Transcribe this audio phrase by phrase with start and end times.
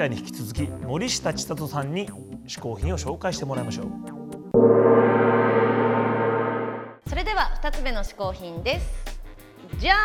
[0.00, 2.08] 回に引き続き森下千里さんに
[2.46, 3.86] 嗜好品を紹介してもらいましょう。
[7.06, 9.20] それでは2つ目の嗜好品です。
[9.78, 9.96] じゃ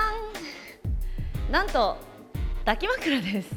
[1.49, 1.51] ん！
[1.51, 1.95] なんと
[2.65, 3.55] 抱き枕です。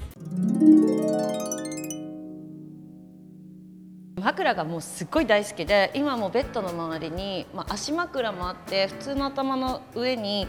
[4.20, 10.46] 枕がもうすっごい大好きで今もベッドの周りに、まあ、足枕もあって普通の頭の上に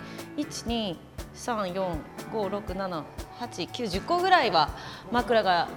[3.40, 4.70] 8910個ぐらいは
[5.12, 5.68] 枕が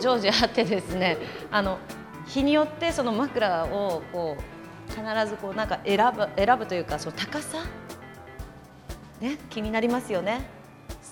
[0.00, 1.18] 常時あってですね
[1.50, 1.78] あの
[2.26, 7.58] 日によってその枕をこう必ずこうなんか選ぶ選ぶというかその高さ？
[9.20, 10.60] ね気になりますよね。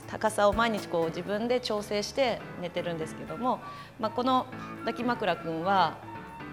[0.07, 3.61] 高さを毎日こう自分で調整して寝てるんですけども、
[4.01, 4.47] まあ、この
[4.81, 5.99] 抱き枕くんは、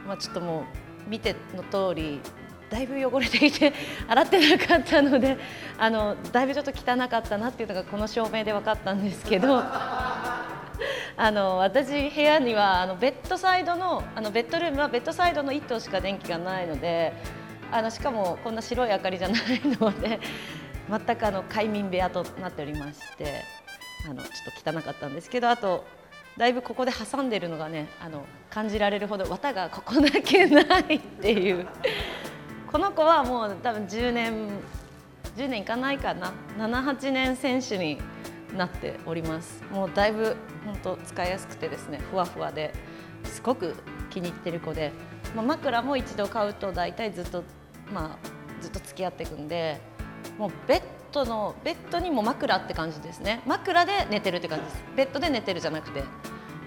[0.05, 0.65] まあ、ちょっとも
[1.07, 2.19] う見ての通り
[2.69, 3.73] だいぶ汚れていて
[4.07, 5.37] 洗ってなかったので
[5.77, 9.63] あのだいぶちょっと汚かったなっていうのがこの照明で分かったんですけど。
[11.17, 17.13] あの私部屋にはあのベッドサイドのあのベッドルームはベッドサイドの1棟しか電気がないので
[17.71, 20.19] あのしかもこんな白い明かりじゃないので
[20.91, 23.43] 全くあの快眠部屋となっておりまして
[24.09, 25.85] あのちょっと汚かったんですけどあと
[26.37, 31.65] だいぶここで挟んでるのがねあの感じられるほど綿がここだけないっていう
[32.75, 34.49] この子はもう多分10年
[35.37, 36.33] 10年いかないかな。
[36.59, 37.97] 78年選手に
[38.53, 39.63] なっております。
[39.71, 42.73] もうだいぶ本当使いやすくてですねふわふわで
[43.23, 43.75] すごく
[44.09, 44.91] 気に入ってる子で、
[45.33, 47.45] まあ、枕も一度買うと大体ずっと
[47.93, 49.79] まあずっと付き合っていくんで
[50.37, 50.81] もうベッ
[51.13, 53.41] ドのベッドにも枕って感じですね。
[53.45, 54.83] 枕で寝てるって感じです。
[54.97, 56.03] ベッドで寝てるじゃなくて。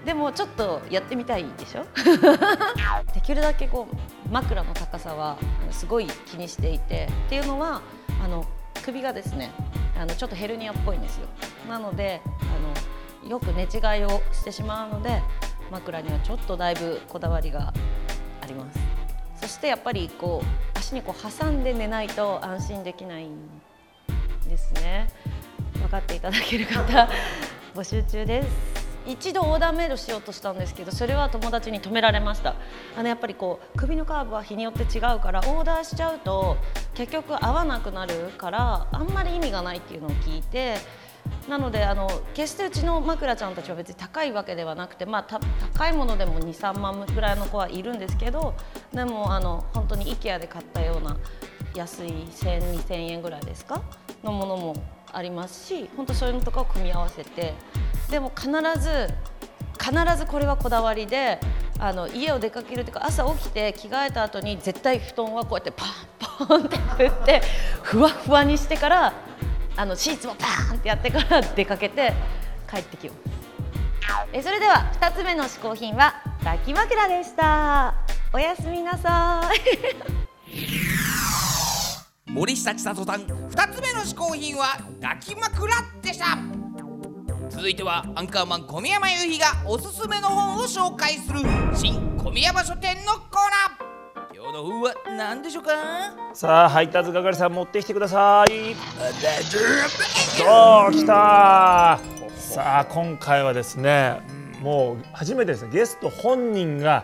[0.05, 1.85] でもちょっとやってみたいでしょ？
[3.13, 3.95] できるだけこう
[4.31, 5.37] 枕の高さは
[5.71, 7.81] すごい気にしていてっていうのは
[8.23, 8.45] あの
[8.83, 9.51] 首がですね
[9.97, 11.27] あのちょっとヘルニアっぽいんですよ。
[11.67, 15.21] なのであのよく寝違いをしてしまうので
[15.71, 17.73] 枕にはちょっとだいぶこだわりが
[18.41, 18.79] あります。
[19.41, 23.37] そしてやっぱりこう足にこう挟んで寝ないと安心できないん
[24.47, 25.09] ですね。
[25.73, 27.09] 分かっていただける方
[27.75, 28.78] 募集中です。
[29.11, 32.55] 一度オーダーメイドしようとしたんですけどそれは友達に止められました。
[32.97, 36.57] あのやっぱりこう首のカーブは日によって違うからオーダーしちゃうと
[36.93, 40.75] 結局合わなくなるからあんまり意味がないっていうのを聞いて
[41.47, 48.53] なのであの決してうちの枕ちゃんたちは別に高いわけではなくて、まあ、高いものでも23万ぐらいの子はいるんですけど
[48.93, 51.17] でもあの本当に IKEA で買ったような
[51.75, 53.83] 安い10002000円ぐらいですか？
[54.23, 54.75] のものも
[55.13, 57.53] ありますし本当そういうのとかを組み合わせて
[58.09, 58.49] でも必
[58.79, 59.09] ず
[59.79, 61.39] 必ずこれはこだわりで
[61.79, 67.41] あの家を出かけるというか朝起きて着替えた後に絶対布団はこうやってパンパンって振って
[67.83, 69.13] ふわふわにしてから
[69.77, 72.13] あのシーツもパンってやってから出かけて
[72.69, 73.29] 帰ってきよう。
[74.33, 77.95] えそれでは2つ目の嗜好品は抱き枕でした。
[78.33, 79.41] おやすみなさ
[80.47, 80.49] い。
[82.29, 86.58] 森下千里さん2つ目の嗜好品は抱き枕でした。
[87.49, 91.39] 続いてはアンカーマン小宮山雄飛がおすすめの本を紹介する
[91.75, 93.23] 新小宮山書店のコー
[94.29, 94.35] ナー。
[94.35, 95.71] 今日の本は何でしょうか？
[96.33, 98.75] さあ配達係さん持ってきてください。
[100.43, 101.99] おー来た
[102.37, 104.21] さあ今回はですね、
[104.61, 107.03] もう初めてですねゲスト本人が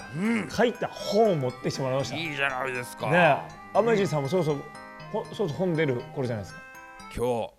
[0.56, 3.10] 書いた本を持ってきてもらいました、いいじゃないですか。
[3.10, 3.42] ね
[3.74, 4.60] アメジさんもそろそろ
[5.12, 6.62] ほそろそろ本出る頃じゃないですか？
[7.16, 7.54] 今日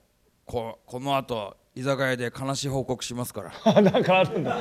[0.47, 3.53] ここの後居酒屋で悲しい報告しますから。
[3.65, 4.59] あなんかあるんだ。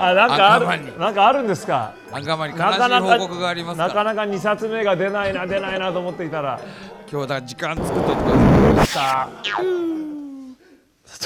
[0.00, 0.98] あなんかある。
[0.98, 1.94] なんかあるんですか？
[2.10, 3.86] アンカーマンに悲しいか報告がありますか？
[3.86, 6.58] なからなか2冊目が出ないな出ないなと思っていたら。
[7.10, 8.22] 今日だ時間作っといて
[8.72, 9.46] ください。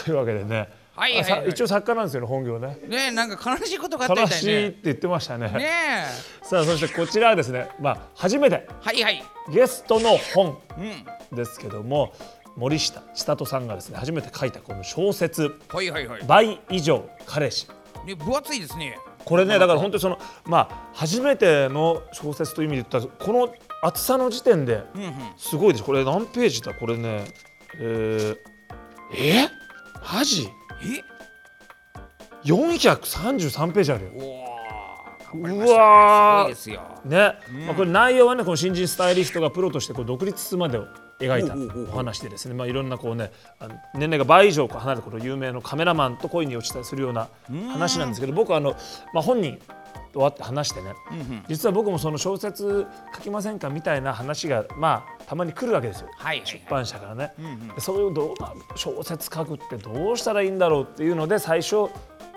[0.05, 2.79] というわけでね、はいはい一応作家なんですよね本業ね。
[2.87, 5.49] ねえなんか悲しいことがあったみ悲しいったいねて言ってましたね。
[5.49, 5.67] ね
[6.43, 6.45] え。
[6.45, 8.69] さあそしてこちらはですねまあ初めて。
[8.83, 9.25] はいはい。
[9.50, 11.37] ゲストの本うん。
[11.37, 12.12] ですけども
[12.61, 17.67] 森下千里さんがですね初めて書いたこの小説はいはいはい「倍以上彼氏」
[18.05, 18.99] ね分厚いですね。
[19.25, 24.83] これねだから本当にそのまあ初めての小説という意味で言ったらこの厚さの時点で
[25.39, 25.85] すごいです。
[25.85, 26.75] これ何ページだ？
[26.75, 27.25] これね
[27.79, 28.37] えー、
[29.17, 29.49] え？
[30.12, 30.49] マジ？
[30.83, 31.03] え
[32.45, 34.11] ？433ページあるよ。
[35.33, 36.49] うわ
[37.05, 40.87] ね、まあ、これ内容はねこの新人スタイリストがプロとしてこう独立するまでを
[41.20, 47.28] 描いたお話でですね、まあ、いろんなこうねあの年齢が倍以上離れたこの有名のカメラマンと恋に落ちたりするような
[47.69, 48.72] 話なんですけど僕はあの、
[49.12, 49.58] まあ、本人
[50.12, 50.94] 終わって話してね、
[51.46, 52.84] 実は僕もその小説
[53.14, 56.46] 書きませんかみたいな話がまあたまに来るわけですよ、はいはいはい。
[56.46, 57.32] 出版社からね、
[57.76, 58.34] でそういうどう
[58.75, 61.90] 小説書くってどうしたらいいんだろうっていうので最初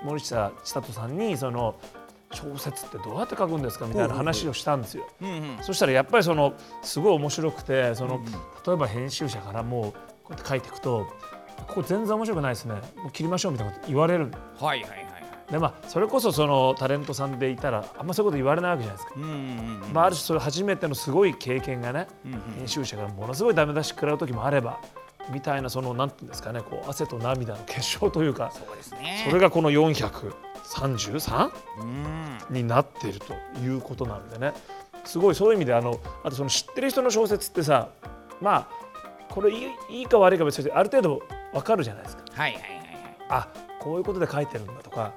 [0.04, 1.76] 森下千里さんにその
[2.34, 5.06] 小説ってどうやって書くんですかみたいな話をしたんですよ。
[5.62, 8.22] そしたらやっぱりそのすごい面白くてその、
[8.66, 9.98] 例えば編集者からもうこ
[10.30, 11.06] うやって書いていくと
[11.68, 12.76] ここ全然面白くないですね。
[12.98, 14.32] もう切りましょうみたいなこと言われる。
[14.60, 15.04] はいはいはいは
[15.50, 15.52] い。
[15.52, 19.20] でまあそれこそそのタレントさんでいたらあんまそういうこと言われないわけじゃないですか。
[19.94, 22.08] まあ、ある種それ初めてのすごい経験がね、
[22.58, 24.80] 編集者からものすごいダメ出し食らう時もあれば
[25.32, 29.26] みたいなそのなんていうんですかねこう汗と涙の結晶というかそうですね。
[29.28, 32.38] それがこの433うん。
[32.50, 34.54] になっているということなんでね。
[35.06, 37.90] すごいそういう意味であのあとその知ってる人の小説ってさ
[38.42, 38.68] まあ
[39.30, 41.22] これいいいいか悪いか別にある程度
[41.54, 42.24] わかるじゃないですか。
[42.34, 42.86] はいはいはいはい。
[43.30, 43.48] あ
[43.84, 45.14] こういうことで書いてるんだとか、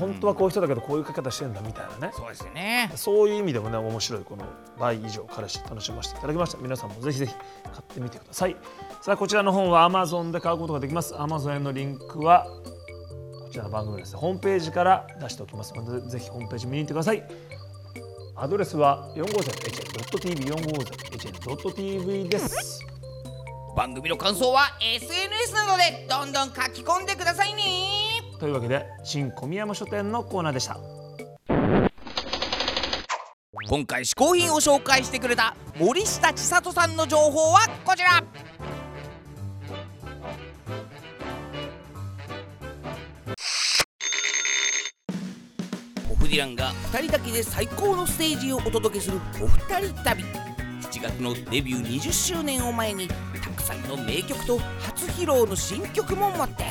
[0.00, 2.12] 本当はこういう人だけどこういう書き方してるんだみたいなね。
[2.12, 2.90] そうですよね。
[2.96, 4.44] そういう意味でもね面白いこの
[4.78, 6.58] 倍以上彼氏楽しませていただきました。
[6.58, 7.44] 皆さんもぜひぜひ買
[7.78, 8.56] ってみてください。
[9.00, 11.14] さあこちらの本は Amazon で買うことができます。
[11.14, 12.46] Amazon へのリンクは
[13.44, 15.72] こちらの番組ですねホームページから出しておきます。
[15.74, 17.22] のでぜひホームページ見に行ってください。
[18.34, 22.84] アドレスは 450hn.tv 450hn.tv です。
[23.76, 27.97] 番組の感想は SNS などでどんどん書き込んでくださいね
[28.38, 30.78] というわけで新小宮山書店のコーナーでした。
[33.68, 38.22] 今回試行品を紹介してくれた森下千里さんの情報はこちら。
[46.10, 50.24] オフディランが2人だけで最高のステージをお届けするお二人旅。
[50.80, 56.64] 7月のデビュー20周年を前にたくさんの名曲と初披露の新曲も持って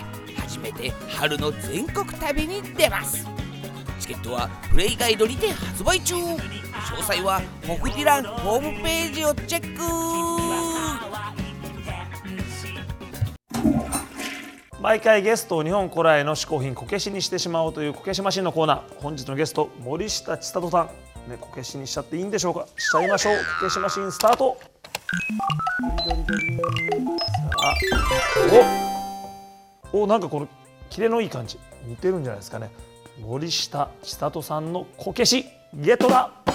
[0.58, 3.28] 初めて春の全国旅に出ます。
[4.00, 6.16] チケットはプレイガイドにて発売中。
[6.16, 6.38] 詳
[6.98, 9.84] 細はモフディランホームページをチェック。
[14.82, 19.00] 毎回ゲストを日本古来の嗜好品こけしにしてしまおうというこけしマシンのコーナー。
[19.00, 20.88] 本日のゲスト森下千里さん。
[21.30, 22.66] ねこけしにしちゃっていいんでしょうか？
[22.78, 24.58] しちゃいましょうこけしマシンスタート。
[28.84, 28.87] お
[29.94, 30.48] おなんかこの
[30.90, 31.60] キレのいい感じ。
[31.86, 32.70] 似てるんじゃないですかね。
[33.22, 35.46] 森下千里さんのこけし。
[35.74, 36.47] ゲットだ。